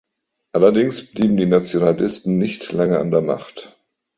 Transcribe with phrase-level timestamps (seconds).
[0.53, 3.77] Allerdings blieben die Nationalisten nicht lange an der Macht.